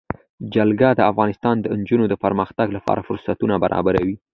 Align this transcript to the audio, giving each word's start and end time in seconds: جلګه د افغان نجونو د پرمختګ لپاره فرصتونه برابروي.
جلګه 0.53 0.89
د 0.95 1.01
افغان 1.11 1.29
نجونو 1.81 2.05
د 2.09 2.13
پرمختګ 2.23 2.67
لپاره 2.77 3.05
فرصتونه 3.07 3.55
برابروي. 3.63 4.15